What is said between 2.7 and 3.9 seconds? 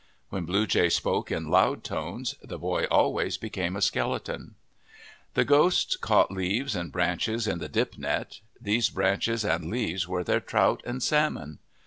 always became a